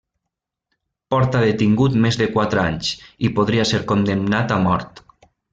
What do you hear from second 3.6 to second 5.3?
ser condemnat a mort.